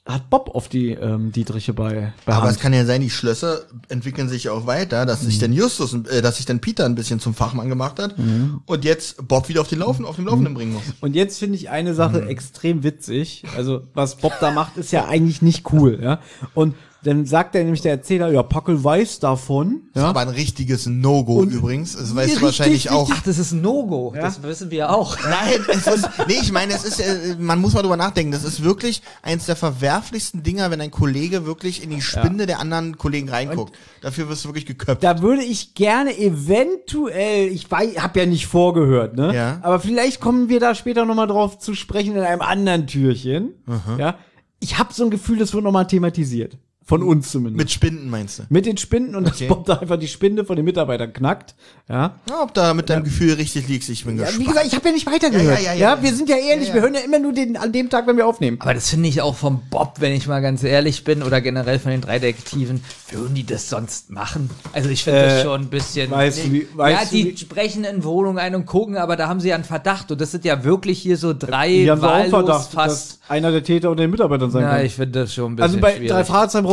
hat 0.09 0.31
Bob 0.31 0.51
auf 0.55 0.69
die 0.69 0.93
ähm, 0.93 1.33
Dietriche 1.33 1.75
bei, 1.75 2.15
bei 2.25 2.33
Aber 2.33 2.45
Hand. 2.47 2.57
es 2.57 2.61
kann 2.63 2.73
ja 2.73 2.87
sein, 2.87 3.03
die 3.03 3.11
Schlösser 3.11 3.61
entwickeln 3.91 4.29
sich 4.31 4.49
auch 4.49 4.67
weiter, 4.67 5.05
dass 5.05 5.23
Mhm. 5.23 5.27
sich 5.27 5.39
dann 5.39 5.53
Justus, 5.53 5.93
äh, 6.11 6.23
dass 6.23 6.39
sich 6.39 6.47
dann 6.47 6.61
Peter 6.61 6.87
ein 6.87 6.95
bisschen 6.95 7.21
zum 7.21 7.35
Fachmann 7.35 7.69
gemacht 7.69 7.99
hat 7.99 8.19
Mhm. 8.19 8.63
und 8.65 8.85
jetzt 8.87 9.29
Bob 9.29 9.49
wieder 9.51 9.61
auf 9.61 9.69
den 9.69 9.81
Laufen, 9.81 10.07
auf 10.07 10.17
dem 10.17 10.25
Laufenden 10.25 10.55
bringen 10.55 10.73
muss. 10.73 10.83
Und 11.01 11.15
jetzt 11.15 11.39
finde 11.39 11.57
ich 11.57 11.69
eine 11.69 11.95
Sache 11.95 12.23
Mhm. 12.23 12.29
extrem 12.29 12.83
witzig. 12.83 13.45
Also, 13.57 13.83
was 13.93 14.17
Bob 14.17 14.33
da 14.41 14.51
macht, 14.51 14.79
ist 14.79 14.93
ja 14.93 15.07
eigentlich 15.07 15.43
nicht 15.43 15.71
cool, 15.73 15.99
ja. 16.03 16.21
Und 16.55 16.75
dann 17.05 17.27
sagt 17.27 17.55
er 17.55 17.62
nämlich 17.62 17.81
der 17.81 17.93
Erzähler, 17.93 18.31
ja, 18.33 18.43
Packel 18.43 18.83
weiß 18.83 19.21
davon, 19.21 19.83
Das 19.95 20.03
ist 20.03 20.05
ja. 20.05 20.11
aber 20.11 20.21
ein 20.21 20.29
richtiges 20.29 20.87
No-Go 20.87 21.45
übrigens. 21.45 21.93
Das 21.93 22.03
weißt 22.03 22.17
du 22.17 22.21
Richtig, 22.21 22.43
wahrscheinlich 22.43 22.90
auch. 22.90 23.09
Ach, 23.12 23.23
das 23.23 23.38
ist 23.38 23.52
ein 23.52 23.62
No-Go. 23.62 24.12
Das 24.17 24.43
wissen 24.43 24.73
wir 24.73 24.90
auch. 24.90 25.17
Nein, 25.23 25.61
es 25.69 25.87
ist, 25.87 26.09
nee, 26.26 26.38
ich 26.43 26.50
meine, 26.50 26.73
es 26.73 26.85
ist, 26.85 26.99
äh, 26.99 27.37
man 27.38 27.61
muss 27.61 27.75
mal 27.75 27.83
drüber 27.83 27.97
nachdenken. 27.97 28.33
Das 28.33 28.43
ist 28.43 28.64
wirklich 28.64 29.02
eins 29.23 29.47
der 29.47 29.55
verwerflichsten 29.55 30.43
Dinger, 30.43 30.73
wenn 30.73 30.81
ein 30.81 30.90
Kollege 30.90 31.47
wirklich 31.47 31.85
in 31.85 31.90
die 31.90 32.02
Spinde 32.02 32.47
der 32.47 32.59
anderen 32.59 32.99
Kollegen 32.99 33.28
reinguckt. 33.28 33.75
Dafür 34.00 34.28
wirst 34.28 34.45
du 34.45 34.49
wirklich 34.49 34.67
geköpft. 34.67 35.05
Da 35.05 35.23
würde 35.23 35.45
ich 35.45 35.75
gerne 35.75 36.19
eventuell, 36.19 37.49
ich 37.49 37.69
habe 37.71 38.19
ja 38.19 38.26
nicht 38.26 38.49
vorgehört, 38.49 39.17
ne? 39.17 39.35
Ja. 39.35 39.59
Aber 39.62 39.78
vielleicht 39.78 40.21
kommen 40.21 40.49
wir 40.49 40.59
da 40.59 40.75
später 40.75 41.05
nochmal 41.05 41.28
drauf 41.28 41.59
zu 41.59 41.75
sprechen 41.75 42.17
in 42.17 42.23
einem 42.23 42.43
anderen 42.43 42.88
Türchen. 42.88 43.52
Ja. 43.99 44.17
Ich 44.59 44.78
habe 44.78 44.93
so 44.93 45.05
ein 45.05 45.11
Gefühl, 45.11 45.38
das 45.38 45.55
wird 45.55 45.62
nochmal 45.62 45.87
thematisiert. 45.87 46.59
Von 46.88 47.02
uns 47.02 47.30
zumindest. 47.30 47.59
Mit 47.59 47.71
Spinden 47.71 48.09
meinst 48.09 48.38
du? 48.38 48.42
Mit 48.49 48.64
den 48.64 48.78
Spinden 48.78 49.14
und 49.14 49.26
Okay. 49.28 49.47
dass 49.47 49.49
Bob 49.49 49.66
da 49.66 49.75
einfach 49.75 49.99
die 49.99 50.09
Spinde 50.09 50.47
von 50.47 50.57
den 50.57 50.64
Mitarbeitern 50.64 51.12
knackt. 51.12 51.54
Ja. 51.87 52.14
Ja, 52.28 52.42
ob 52.42 52.54
da 52.54 52.73
mit 52.73 52.88
deinem 52.88 53.04
Gefühl 53.04 53.35
richtig 53.35 53.68
liegst, 53.68 53.90
ich 53.90 54.07
bin 54.07 54.16
Ja, 54.16 54.25
gespannt. 54.25 54.40
wie 54.40 54.49
gesagt, 54.49 54.66
ich 54.68 54.75
habe 54.75 54.88
ja 54.88 54.95
nicht 54.95 55.07
weitergehört. 55.07 55.59
Ja, 55.61 55.64
Ja, 55.66 55.73
ja, 55.75 55.78
ja, 55.78 55.97
ja. 55.97 56.02
wir 56.02 56.14
sind 56.14 56.30
ja 56.30 56.37
ehrlich, 56.37 56.68
Ja, 56.68 56.71
ja. 56.71 56.75
wir 56.76 56.80
hören 56.83 56.95
ja 56.95 57.00
immer 57.00 57.18
nur 57.18 57.35
den, 57.35 57.59
an 57.59 57.73
dem 57.73 57.90
Tag, 57.90 58.07
wenn 58.07 58.16
wir 58.16 58.26
aufnehmen. 58.26 58.57
Aber 58.61 58.73
das 58.73 58.88
finde 58.88 59.07
ich 59.11 59.21
auch 59.21 59.37
vom 59.37 59.61
Bob, 59.68 59.97
wenn 60.00 60.12
ich 60.14 60.26
mal 60.26 60.40
ganz 60.40 60.62
ehrlich 60.64 61.04
bin, 61.04 61.23
oder 61.23 61.42
generell 61.42 61.78
von 61.78 61.90
den 61.90 62.00
drei 62.00 62.18
Detektiven, 62.18 62.83
würden 63.11 63.35
die 63.35 63.45
das 63.45 63.68
sonst 63.68 64.11
machen? 64.11 64.49
Also 64.73 64.88
ich 64.88 65.04
finde 65.04 65.21
Äh, 65.21 65.28
das 65.28 65.42
schon 65.42 65.61
ein 65.61 65.66
bisschen. 65.68 66.11
weißt 66.11 66.47
du, 66.47 66.52
wie- 66.52 66.59
ja, 66.61 66.66
weißt 66.75 67.12
du, 67.12 67.16
die 67.16 67.33
wie- 67.33 67.37
sprechen 67.37 67.85
in 67.85 68.02
Wohnungen 68.02 68.38
ein 68.38 68.54
und 68.54 68.64
gucken, 68.64 68.97
aber 68.97 69.16
da 69.16 69.28
haben 69.28 69.40
sie 69.40 69.49
ja 69.50 69.57
einen 69.57 69.64
Verdacht. 69.64 70.11
Und 70.11 70.21
das 70.23 70.30
sind 70.30 70.47
ja 70.47 70.64
wirklich 70.64 70.99
hier 71.00 71.18
so 71.18 71.35
drei 71.35 71.68
Die 71.68 71.90
haben 71.90 72.00
wahllos 72.00 72.30
Verdacht, 72.30 72.73
fast. 72.73 73.12
dass 73.12 73.18
einer 73.28 73.52
der 73.52 73.62
Täter 73.62 73.90
unter 73.90 74.02
den 74.04 74.11
Mitarbeitern 74.11 74.50
sein 74.50 74.62
Ja, 74.62 74.76
kann. 74.76 74.87
ich 74.87 74.95
finde 74.95 75.21
das 75.21 75.35
schon 75.35 75.52
ein 75.52 75.57
bisschen 75.57 75.71
Also 75.71 75.80
bei 75.80 75.92
drei 75.92 76.25
schwierig. 76.25 76.26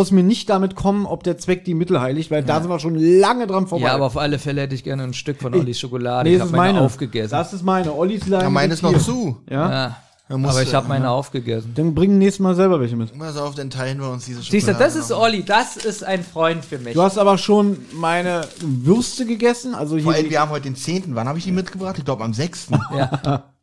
Brauchst 0.05 0.11
mir 0.13 0.23
nicht 0.23 0.49
damit 0.51 0.75
kommen, 0.75 1.07
ob 1.07 1.23
der 1.23 1.39
Zweck 1.39 1.65
die 1.65 1.73
Mittel 1.73 1.99
heiligt, 1.99 2.29
weil 2.29 2.43
da 2.43 2.61
sind 2.61 2.69
wir 2.69 2.77
schon 2.77 2.93
lange 2.93 3.47
dran 3.47 3.65
vorbei. 3.65 3.87
Ja, 3.87 3.95
aber 3.95 4.05
auf 4.05 4.17
alle 4.17 4.37
Fälle 4.37 4.61
hätte 4.61 4.75
ich 4.75 4.83
gerne 4.83 5.01
ein 5.01 5.15
Stück 5.15 5.41
von 5.41 5.55
Ollis 5.55 5.79
Schokolade. 5.79 6.29
nee, 6.29 6.35
ich 6.35 6.39
das 6.39 6.49
habe 6.49 6.55
ist 6.55 6.57
meine, 6.57 6.73
meine. 6.73 6.85
aufgegessen. 6.85 7.31
Das 7.31 7.53
ist 7.53 7.63
meine. 7.63 7.91
Ollis 7.91 8.27
Leine 8.27 8.43
Ja, 8.43 8.49
meine 8.51 8.73
ist 8.75 8.83
noch 8.83 8.95
zu. 8.99 9.37
Ja? 9.49 9.71
ja. 9.71 9.97
Aber 10.29 10.61
ich 10.61 10.75
habe 10.75 10.87
meine 10.87 11.09
aufgegessen. 11.09 11.73
Dann 11.75 11.95
bring 11.95 12.19
nächstes 12.19 12.39
Mal 12.39 12.53
selber 12.53 12.79
welche 12.79 12.95
mit. 12.95 13.17
Pass 13.17 13.35
auf, 13.35 13.55
dann 13.55 13.71
teilen 13.71 13.99
wir 13.99 14.11
uns 14.11 14.25
diese 14.25 14.41
Siehst 14.41 14.67
du, 14.67 14.73
Schokolade 14.73 14.93
das 14.93 14.95
ist. 14.95 15.11
Olli, 15.11 15.43
das 15.43 15.77
ist 15.77 16.03
ein 16.03 16.23
Freund 16.23 16.63
für 16.63 16.77
mich. 16.77 16.93
Du 16.93 17.01
hast 17.01 17.17
aber 17.17 17.39
schon 17.39 17.77
meine 17.93 18.41
Würste 18.61 19.25
gegessen, 19.25 19.73
also 19.73 19.97
Vor 19.97 20.13
hier 20.13 20.21
allem, 20.21 20.29
wir 20.29 20.39
haben 20.39 20.51
heute 20.51 20.63
den 20.65 20.75
10. 20.75 21.15
Wann 21.15 21.27
habe 21.27 21.39
ich 21.39 21.45
die 21.45 21.51
mitgebracht? 21.51 21.95
Ich 21.97 22.05
glaube 22.05 22.23
am 22.23 22.33
6. 22.33 22.67
Ja. 22.95 23.43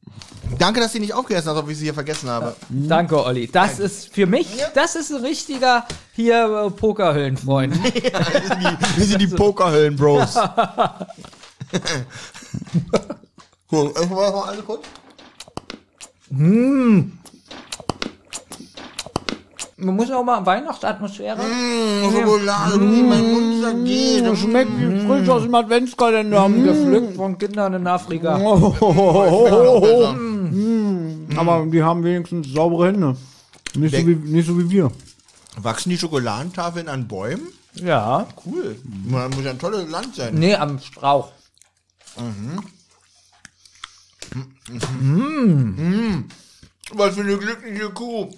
Danke, 0.59 0.81
dass 0.81 0.93
die 0.93 1.01
nicht 1.01 1.15
aufgegessen 1.15 1.51
hast, 1.51 1.57
ob 1.57 1.71
ich 1.71 1.79
sie 1.79 1.85
hier 1.85 1.95
vergessen 1.95 2.29
habe. 2.29 2.55
Danke, 2.69 3.25
Olli. 3.25 3.49
Das 3.51 3.79
ist 3.79 4.13
für 4.13 4.27
mich, 4.27 4.49
das 4.75 4.97
ist 4.97 5.13
ein 5.13 5.23
richtiger 5.23 5.87
hier 6.13 6.67
äh, 6.67 6.71
Pokerhöllenfreund. 6.71 7.75
Wir 8.97 9.07
sind 9.07 9.21
die 9.21 9.29
Pokerhöllen-Bros. 9.29 10.37
cool. 13.73 13.95
Wollen 13.95 14.11
wir 14.11 14.47
alle 14.47 14.63
kurz? 14.63 14.85
Man 19.83 19.97
muss 19.97 20.11
auch 20.13 20.23
mal 20.23 20.45
Weihnachtsatmosphäre. 20.47 21.43
Mmh, 21.43 22.13
Schokolade, 22.13 22.81
wie 22.81 23.03
mein 23.03 23.33
Mund 23.33 23.63
zergeht. 23.63 24.25
Das 24.25 24.39
schmeckt 24.39 24.71
wie 24.79 25.07
frisch 25.07 25.29
aus 25.29 25.43
dem 25.43 25.55
Adventskalender. 25.55 26.49
Gepflückt 26.49 27.17
von 27.17 27.37
Kindern 27.37 27.75
in 27.75 27.87
Afrika. 27.87 28.39
Oh, 28.39 28.75
Aber 31.37 31.67
die 31.67 31.83
haben 31.83 32.05
wenigstens 32.05 32.53
saubere 32.53 32.87
Hände. 32.89 33.17
Nicht 33.75 33.97
so, 33.97 34.07
wie, 34.07 34.15
nicht 34.15 34.47
so 34.47 34.59
wie 34.59 34.71
wir. 34.71 34.93
Wachsen 35.57 35.91
die 35.91 35.99
Schokoladentafeln 35.99 36.89
an 36.89 37.09
Bäumen? 37.09 37.49
Ja. 37.75 38.27
Cool. 38.45 38.77
Man 39.09 39.31
muss 39.31 39.45
ja 39.45 39.51
ein 39.51 39.59
tolles 39.59 39.91
Land 39.91 40.15
sein. 40.15 40.35
Nee, 40.35 40.55
am 40.55 40.79
Strauch. 40.79 41.33
Was 46.95 47.15
für 47.15 47.23
eine 47.23 47.37
glückliche 47.37 47.91
Kuh. 47.91 48.31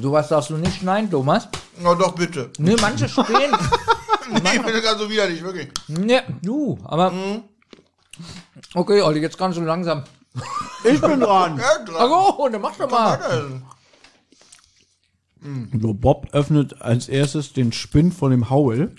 Sowas 0.00 0.28
darfst 0.28 0.50
du 0.50 0.56
nicht 0.56 0.76
schneiden, 0.80 1.10
Thomas. 1.10 1.48
Na 1.80 1.94
doch, 1.94 2.14
bitte. 2.14 2.50
Nee, 2.58 2.76
manche 2.80 3.08
stehen. 3.08 3.26
Nee, 4.30 4.38
ich 4.44 4.50
finde 4.50 4.72
das 4.72 4.82
ganz 4.82 5.00
so 5.00 5.10
widerlich, 5.10 5.42
wirklich. 5.42 5.68
nee, 5.88 6.20
du, 6.42 6.78
aber. 6.84 7.12
Okay, 8.74 9.02
Olli, 9.02 9.20
jetzt 9.20 9.36
kannst 9.38 9.58
du 9.58 9.62
langsam. 9.62 10.04
Ich 10.84 11.00
bin 11.00 11.20
dran. 11.20 11.58
Ja, 11.58 11.84
dran. 11.84 11.96
Ach 11.98 12.38
oh, 12.38 12.48
dann 12.48 12.60
mach 12.60 12.76
doch 12.76 12.90
mal. 12.90 13.62
So, 15.80 15.92
Bob 15.92 16.28
öffnet 16.32 16.80
als 16.80 17.08
erstes 17.08 17.52
den 17.52 17.72
Spind 17.72 18.14
von 18.14 18.30
dem 18.30 18.48
Howell. 18.48 18.94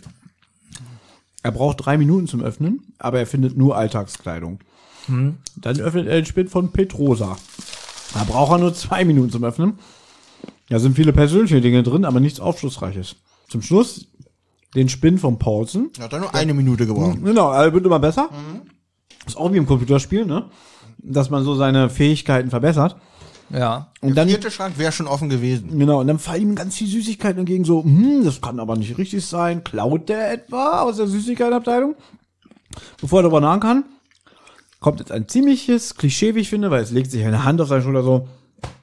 Er 1.42 1.52
braucht 1.52 1.86
drei 1.86 1.98
Minuten 1.98 2.28
zum 2.28 2.42
Öffnen, 2.42 2.94
aber 3.00 3.20
er 3.20 3.28
findet 3.28 3.58
nur 3.58 3.76
Alltagskleidung. 3.76 4.60
Dann 5.08 5.80
öffnet 5.80 6.08
er 6.08 6.16
den 6.16 6.26
Spind 6.26 6.50
von 6.52 6.72
Petrosa. 6.72 7.36
Da 8.14 8.24
braucht 8.24 8.52
er 8.54 8.58
nur 8.60 8.74
zwei 8.74 9.06
Minuten 9.06 9.32
zum 9.32 9.44
Öffnen. 9.44 9.80
Da 10.70 10.80
sind 10.80 10.96
viele 10.96 11.14
persönliche 11.14 11.62
Dinge 11.62 11.84
drin, 11.84 12.06
aber 12.06 12.20
nichts 12.20 12.40
Aufschlussreiches. 12.40 13.16
Zum 13.50 13.62
Schluss 13.62 14.08
den 14.76 14.90
Spind 14.90 15.20
von 15.20 15.40
Paulsen. 15.40 15.92
Hat 16.00 16.14
er 16.14 16.20
nur 16.20 16.36
eine 16.36 16.54
Minute 16.54 16.86
gebraucht. 16.86 17.20
Genau, 17.24 17.52
er 17.52 17.74
wird 17.74 17.86
immer 17.86 18.00
besser. 18.00 18.30
Ist 19.26 19.38
auch 19.38 19.52
wie 19.54 19.58
im 19.58 19.66
Computerspiel, 19.66 20.26
ne? 20.26 20.50
Dass 20.98 21.30
man 21.30 21.44
so 21.44 21.56
seine 21.56 21.90
Fähigkeiten 21.90 22.50
verbessert. 22.50 22.96
Ja. 23.50 23.92
Und 24.02 24.16
dann, 24.18 24.28
Vierte 24.28 24.52
Schrank 24.52 24.78
wäre 24.78 24.92
schon 24.92 25.08
offen 25.08 25.30
gewesen. 25.30 25.78
genau, 25.78 26.02
und 26.02 26.08
dann 26.08 26.20
fallen 26.20 26.42
ihm 26.42 26.56
ganz 26.56 26.76
viel 26.76 26.88
Süßigkeiten 26.88 27.40
entgegen, 27.40 27.64
so, 27.64 27.84
hm, 27.84 28.24
das 28.24 28.42
kann 28.42 28.60
aber 28.60 28.76
nicht 28.76 28.98
richtig 28.98 29.26
sein. 29.26 29.64
Klaut 29.64 30.10
der 30.10 30.32
etwa 30.32 30.82
aus 30.82 30.98
der 30.98 31.08
Süßigkeitenabteilung? 31.08 31.96
Bevor 33.00 33.20
er 33.20 33.24
darüber 33.24 33.42
nachdenken 33.42 33.68
kann, 33.68 33.84
kommt 34.80 35.00
jetzt 35.00 35.12
ein 35.12 35.28
ziemliches 35.28 35.96
Klischee, 35.96 36.36
wie 36.36 36.40
ich 36.40 36.50
finde, 36.50 36.72
weil 36.72 36.82
es 36.84 36.92
legt 36.92 37.12
sich 37.12 37.24
eine 37.24 37.44
Hand 37.44 37.62
auf 37.62 37.68
seine 37.68 37.84
Schulter 37.84 38.04
so 38.04 38.28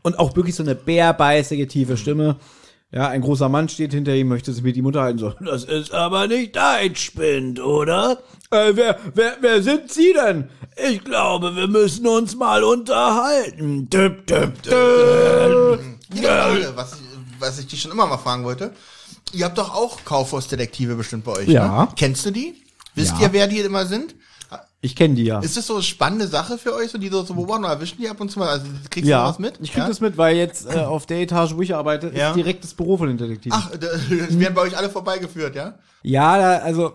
und 0.03 0.19
auch 0.19 0.35
wirklich 0.37 0.55
so 0.55 0.63
eine 0.63 0.75
bärbeißige, 0.75 1.67
tiefe 1.69 1.97
Stimme. 1.97 2.37
Ja, 2.95 3.09
ein 3.09 3.23
großer 3.23 3.49
Mann 3.49 3.71
steht 3.71 3.93
hinter 3.95 4.15
ihm, 4.15 4.29
möchte 4.29 4.53
sich 4.53 4.63
mit 4.63 4.77
ihm 4.77 4.85
unterhalten, 4.85 5.19
so, 5.19 5.31
das 5.41 5.65
ist 5.65 5.95
aber 5.95 6.27
nicht 6.27 6.57
dein 6.57 6.95
Spind, 6.95 7.59
oder? 7.59 8.19
Äh, 8.51 8.73
wer, 8.75 8.99
wer, 9.15 9.37
wer 9.41 9.63
sind 9.63 9.91
Sie 9.91 10.13
denn? 10.13 10.51
Ich 10.91 11.03
glaube, 11.03 11.57
wir 11.57 11.69
müssen 11.69 12.07
uns 12.07 12.37
mal 12.37 12.63
unterhalten. 12.63 13.89
Düpp, 13.89 14.27
düpp, 14.27 14.63
düpp. 14.63 15.81
Frage, 16.23 16.73
was, 16.75 16.93
ich- 16.95 17.41
was 17.41 17.59
ich 17.59 17.67
dich 17.67 17.81
schon 17.81 17.93
immer 17.93 18.07
mal 18.07 18.19
fragen 18.19 18.45
wollte. 18.45 18.73
Ihr 19.33 19.47
habt 19.47 19.57
doch 19.57 19.75
auch 19.75 20.05
Kaufhausdetektive 20.05 20.95
bestimmt 20.95 21.25
bei 21.25 21.33
euch, 21.33 21.49
Ja. 21.49 21.85
ne? 21.85 21.89
Kennst 21.97 22.27
du 22.27 22.31
die? 22.31 22.63
Wisst 22.95 23.15
Ja. 23.19 23.23
ihr, 23.29 23.33
wer 23.33 23.47
die 23.47 23.61
immer 23.61 23.87
sind? 23.87 24.15
Ich 24.85 24.97
kenne 24.97 25.15
die 25.15 25.23
ja. 25.23 25.39
Ist 25.39 25.57
das 25.57 25.69
so 25.69 25.75
eine 25.75 25.83
spannende 25.85 26.27
Sache 26.27 26.59
für 26.59 26.75
euch, 26.75 26.91
so 26.91 26.99
die 26.99 27.09
so, 27.09 27.23
so 27.23 27.35
beobachten 27.35 27.63
oder 27.65 27.75
erwischen 27.75 27.99
die 27.99 28.09
ab 28.09 28.21
und 28.21 28.31
zu 28.31 28.41
mal? 28.41 28.49
Also 28.49 28.67
kriegst 28.91 29.07
du 29.07 29.13
ja, 29.13 29.29
was 29.29 29.39
mit? 29.39 29.55
ich 29.63 29.71
krieg 29.71 29.83
ja? 29.83 29.89
das 29.89 30.01
mit, 30.01 30.19
weil 30.19 30.37
jetzt 30.37 30.67
äh, 30.67 30.81
auf 30.81 31.07
der 31.07 31.21
Etage, 31.21 31.55
wo 31.55 31.63
ich 31.63 31.73
arbeite, 31.73 32.11
Ja. 32.13 32.31
ist 32.31 32.37
direkt 32.37 32.65
das 32.65 32.75
Büro 32.75 32.97
von 32.97 33.07
den 33.07 33.17
Detektiven. 33.17 33.57
Ach, 33.57 33.71
da- 33.71 33.87
werden 34.11 34.55
bei 34.55 34.63
euch 34.63 34.77
alle 34.77 34.91
vorbeigeführt, 34.91 35.55
ja? 35.55 35.79
Ja, 36.03 36.37
da, 36.37 36.57
also, 36.65 36.95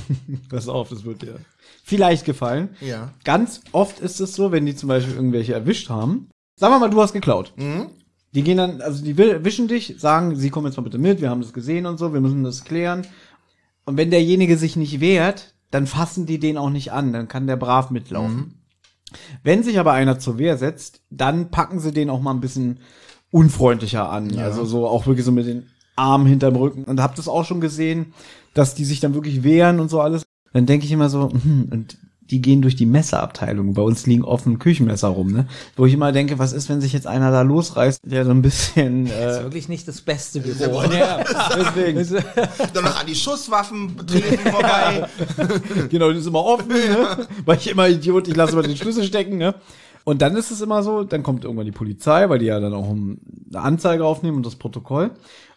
pass 0.48 0.66
auf, 0.66 0.88
das 0.88 1.04
wird 1.04 1.20
dir 1.20 1.38
vielleicht 1.84 2.24
gefallen. 2.24 2.70
Ja. 2.80 3.10
Ganz 3.22 3.60
oft 3.72 4.00
ist 4.00 4.18
es 4.18 4.34
so, 4.34 4.50
wenn 4.50 4.64
die 4.64 4.74
zum 4.74 4.88
Beispiel 4.88 5.14
irgendwelche 5.14 5.52
erwischt 5.52 5.90
haben. 5.90 6.30
Sagen 6.58 6.72
wir 6.72 6.78
mal, 6.78 6.88
du 6.88 7.02
hast 7.02 7.12
geklaut. 7.12 7.52
Mhm. 7.56 7.90
Die 8.32 8.42
gehen 8.42 8.56
dann, 8.56 8.80
also 8.80 9.04
die 9.04 9.10
erwischen 9.18 9.68
dich, 9.68 9.96
sagen, 9.98 10.36
sie 10.36 10.48
kommen 10.48 10.66
jetzt 10.68 10.76
mal 10.78 10.82
bitte 10.82 10.98
mit, 10.98 11.20
wir 11.20 11.28
haben 11.28 11.42
das 11.42 11.52
gesehen 11.52 11.84
und 11.84 11.98
so, 11.98 12.14
wir 12.14 12.20
müssen 12.22 12.42
das 12.44 12.64
klären. 12.64 13.06
Und 13.84 13.98
wenn 13.98 14.10
derjenige 14.10 14.56
sich 14.56 14.74
nicht 14.76 15.00
wehrt, 15.00 15.54
dann 15.70 15.86
fassen 15.86 16.26
die 16.26 16.38
den 16.38 16.58
auch 16.58 16.70
nicht 16.70 16.92
an, 16.92 17.12
dann 17.12 17.28
kann 17.28 17.46
der 17.46 17.56
brav 17.56 17.90
mitlaufen. 17.90 18.62
Wenn 19.42 19.62
sich 19.62 19.78
aber 19.78 19.92
einer 19.92 20.18
zur 20.18 20.38
Wehr 20.38 20.56
setzt, 20.56 21.00
dann 21.10 21.50
packen 21.50 21.80
sie 21.80 21.92
den 21.92 22.10
auch 22.10 22.20
mal 22.20 22.32
ein 22.32 22.40
bisschen 22.40 22.80
unfreundlicher 23.30 24.10
an. 24.10 24.36
Also 24.38 24.64
so 24.64 24.86
auch 24.86 25.06
wirklich 25.06 25.24
so 25.24 25.32
mit 25.32 25.46
den 25.46 25.66
Armen 25.96 26.26
hinterm 26.26 26.56
Rücken. 26.56 26.84
Und 26.84 27.00
hab 27.00 27.14
das 27.14 27.28
auch 27.28 27.44
schon 27.44 27.60
gesehen, 27.60 28.12
dass 28.54 28.74
die 28.74 28.84
sich 28.84 29.00
dann 29.00 29.14
wirklich 29.14 29.42
wehren 29.42 29.80
und 29.80 29.90
so 29.90 30.00
alles. 30.00 30.22
Dann 30.52 30.66
denke 30.66 30.86
ich 30.86 30.92
immer 30.92 31.08
so, 31.08 31.30
hm, 31.30 31.68
und 31.70 31.98
die 32.30 32.42
gehen 32.42 32.62
durch 32.62 32.76
die 32.76 32.86
Messerabteilung. 32.86 33.74
Bei 33.74 33.82
uns 33.82 34.06
liegen 34.06 34.24
offen 34.24 34.58
Küchenmesser 34.58 35.08
rum, 35.08 35.32
ne? 35.32 35.46
Wo 35.76 35.86
ich 35.86 35.94
immer 35.94 36.12
denke, 36.12 36.38
was 36.38 36.52
ist, 36.52 36.68
wenn 36.68 36.80
sich 36.80 36.92
jetzt 36.92 37.06
einer 37.06 37.30
da 37.30 37.42
losreißt, 37.42 38.00
der 38.04 38.24
so 38.24 38.30
ein 38.30 38.42
bisschen 38.42 39.04
Das 39.06 39.14
äh, 39.14 39.30
ist 39.30 39.42
wirklich 39.44 39.68
nicht 39.68 39.86
das 39.86 40.00
beste 40.00 40.40
Büro. 40.40 40.82
ja, 40.92 41.24
deswegen. 41.56 41.96
Dann 42.74 42.84
noch 42.84 43.00
an 43.00 43.06
die 43.06 43.14
Schusswaffen 43.14 43.96
treten 44.06 44.50
vorbei. 44.50 45.08
Genau, 45.90 46.10
die 46.10 46.18
ist 46.18 46.26
immer 46.26 46.44
offen, 46.44 46.68
ne? 46.68 47.26
Weil 47.44 47.58
ich 47.58 47.68
immer 47.68 47.88
Idiot, 47.88 48.28
ich 48.28 48.36
lasse 48.36 48.52
immer 48.52 48.62
den 48.62 48.76
Schlüssel 48.76 49.04
stecken, 49.04 49.38
ne? 49.38 49.54
Und 50.04 50.22
dann 50.22 50.36
ist 50.36 50.52
es 50.52 50.60
immer 50.60 50.84
so, 50.84 51.02
dann 51.02 51.24
kommt 51.24 51.44
irgendwann 51.44 51.66
die 51.66 51.72
Polizei, 51.72 52.28
weil 52.28 52.38
die 52.38 52.46
ja 52.46 52.60
dann 52.60 52.72
auch 52.74 52.88
eine 52.90 53.18
Anzeige 53.54 54.04
aufnehmen 54.04 54.36
und 54.36 54.46
das 54.46 54.54
Protokoll. 54.54 55.10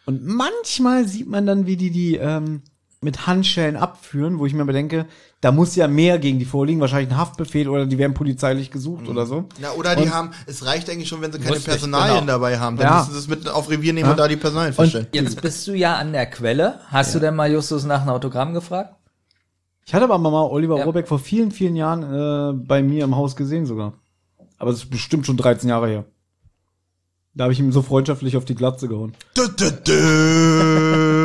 Und 0.07 0.25
manchmal 0.25 1.07
sieht 1.07 1.27
man 1.27 1.45
dann, 1.45 1.67
wie 1.67 1.77
die 1.77 1.91
die 1.91 2.15
ähm, 2.15 2.63
mit 3.01 3.27
Handschellen 3.27 3.77
abführen, 3.77 4.39
wo 4.39 4.45
ich 4.45 4.53
mir 4.53 4.65
bedenke, 4.65 5.05
da 5.39 5.53
muss 5.53 5.75
ja 5.77 5.87
mehr 5.87 6.19
gegen 6.19 6.37
die 6.37 6.43
vorliegen, 6.45 6.81
wahrscheinlich 6.81 7.11
ein 7.11 7.17
Haftbefehl 7.17 7.69
oder 7.69 7.85
die 7.85 7.97
werden 7.97 8.13
polizeilich 8.13 8.71
gesucht 8.71 9.07
oder 9.07 9.25
so. 9.25 9.45
Na, 9.61 9.71
oder 9.71 9.95
die 9.95 10.03
Und- 10.03 10.13
haben, 10.13 10.31
es 10.47 10.65
reicht 10.65 10.89
eigentlich 10.89 11.07
schon, 11.07 11.21
wenn 11.21 11.31
sie 11.31 11.39
keine 11.39 11.55
ich, 11.55 11.63
Personalien 11.63 12.19
genau. 12.21 12.33
dabei 12.33 12.59
haben. 12.59 12.75
Dann 12.75 12.87
Ja. 12.87 12.99
müssen 12.99 13.13
sie 13.13 13.19
es 13.19 13.27
mit 13.29 13.47
auf 13.47 13.69
Revier 13.69 13.93
nehmen 13.93 14.09
und 14.09 14.19
da 14.19 14.27
die 14.27 14.35
Personalien 14.35 14.73
feststellen. 14.73 15.07
Jetzt 15.13 15.41
bist 15.41 15.65
du 15.67 15.73
ja 15.73 15.95
an 15.95 16.11
der 16.11 16.25
Quelle. 16.25 16.79
Hast 16.87 17.15
du 17.15 17.19
denn 17.19 17.35
mal 17.35 17.49
Justus 17.49 17.85
nach 17.85 18.01
einem 18.01 18.09
Autogramm 18.09 18.53
gefragt? 18.53 18.95
Ich 19.85 19.93
hatte 19.93 20.03
aber 20.03 20.17
mal 20.17 20.43
Oliver 20.43 20.77
Ja. 20.77 20.83
Rohrbeck 20.83 21.07
vor 21.07 21.19
vielen, 21.19 21.51
vielen 21.51 21.77
Jahren 21.77 22.03
äh, 22.03 22.53
bei 22.65 22.83
mir 22.83 23.05
im 23.05 23.15
Haus 23.15 23.35
gesehen 23.37 23.65
sogar. 23.65 23.93
Aber 24.57 24.71
das 24.71 24.81
ist 24.83 24.89
bestimmt 24.89 25.25
schon 25.25 25.37
13 25.37 25.69
Jahre 25.69 25.87
her. 25.87 26.05
Da 27.33 27.45
habe 27.45 27.53
ich 27.53 27.59
ihm 27.59 27.71
so 27.71 27.81
freundschaftlich 27.81 28.35
auf 28.35 28.43
die 28.43 28.55
Glatze 28.55 28.89
gehauen. 28.89 29.13
Dö, 29.37 29.47
dö, 29.47 29.71
dö. 29.71 31.18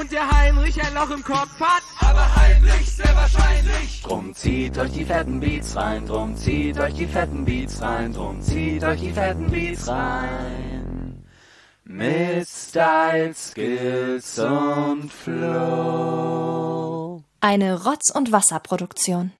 Und 0.00 0.10
der 0.12 0.30
Heinrich 0.30 0.82
ein 0.82 0.94
Loch 0.94 1.10
im 1.10 1.22
Kopf 1.22 1.60
hat. 1.60 1.82
Aber 1.98 2.34
Heinrich 2.36 2.90
sehr 2.90 3.14
wahrscheinlich. 3.14 4.00
Drum 4.02 4.34
zieht 4.34 4.78
euch 4.78 4.92
die 4.92 5.04
fetten 5.04 5.40
Beats 5.40 5.76
rein, 5.76 6.06
drum 6.06 6.34
zieht 6.36 6.78
euch 6.80 6.94
die 6.94 7.06
fetten 7.06 7.44
Beats 7.44 7.82
rein, 7.82 8.14
drum 8.14 8.40
zieht 8.40 8.82
euch 8.82 9.00
die 9.00 9.12
fetten 9.12 9.50
Beats 9.50 9.88
rein. 9.88 11.22
Mit 11.84 12.48
Style, 12.48 13.34
Skills 13.34 14.38
und 14.38 15.12
Flow. 15.12 16.40
Eine 17.40 17.82
Rotz- 17.84 18.10
und 18.10 18.32
Wasserproduktion. 18.32 19.32